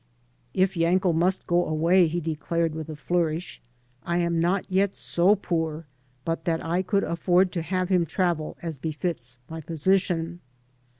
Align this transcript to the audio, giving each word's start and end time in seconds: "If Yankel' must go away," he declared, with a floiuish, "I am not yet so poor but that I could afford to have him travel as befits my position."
"If 0.55 0.75
Yankel' 0.75 1.13
must 1.13 1.45
go 1.45 1.67
away," 1.67 2.07
he 2.07 2.19
declared, 2.19 2.73
with 2.73 2.89
a 2.89 2.95
floiuish, 2.95 3.59
"I 4.03 4.17
am 4.17 4.39
not 4.39 4.65
yet 4.67 4.95
so 4.95 5.35
poor 5.35 5.85
but 6.25 6.45
that 6.45 6.65
I 6.65 6.81
could 6.81 7.03
afford 7.03 7.51
to 7.51 7.61
have 7.61 7.89
him 7.89 8.07
travel 8.07 8.57
as 8.63 8.79
befits 8.79 9.37
my 9.47 9.61
position." 9.61 10.39